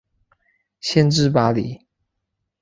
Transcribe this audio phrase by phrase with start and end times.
[0.81, 1.85] 县治巴黎。